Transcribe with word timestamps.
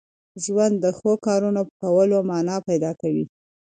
ژوند 0.43 0.75
د 0.79 0.85
ښو 0.97 1.11
کارونو 1.25 1.61
په 1.67 1.73
کولو 1.81 2.17
مانا 2.29 2.57
پیدا 2.69 2.91
کوي. 3.01 3.25